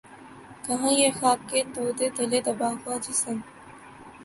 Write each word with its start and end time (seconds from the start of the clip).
کہاں 0.65 0.91
یہ 0.91 1.09
خاک 1.19 1.39
کے 1.49 1.59
تودے 1.73 2.07
تلے 2.15 2.39
دبا 2.45 2.69
ہوا 2.79 2.95
جسم 3.05 3.35